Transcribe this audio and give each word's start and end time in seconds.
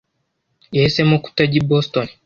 yahisemo 0.75 1.15
kutajya 1.23 1.57
i 1.61 1.65
Boston. 1.69 2.07